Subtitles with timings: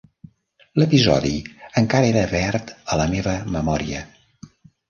[0.81, 1.33] L'episodi
[1.83, 4.05] encara era verd a la meva memòria.